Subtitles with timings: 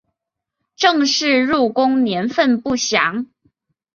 [0.75, 3.27] 郑氏入宫年份不详。